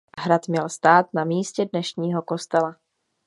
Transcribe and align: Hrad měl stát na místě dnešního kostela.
Hrad 0.19 0.47
měl 0.47 0.69
stát 0.69 1.05
na 1.13 1.23
místě 1.23 1.65
dnešního 1.65 2.21
kostela. 2.21 2.79